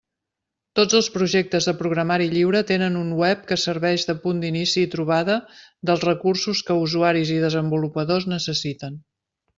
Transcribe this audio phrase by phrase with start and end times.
[0.77, 4.89] Tots els projectes de programari lliure tenen un web que serveix de punt d'inici i
[4.97, 5.39] trobada
[5.91, 8.99] dels recursos que usuaris i desenvolupadors necessiten.